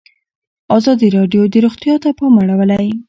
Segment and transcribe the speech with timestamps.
[0.77, 2.87] ازادي راډیو د روغتیا ته پام اړولی.